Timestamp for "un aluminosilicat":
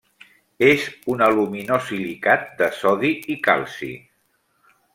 1.15-2.49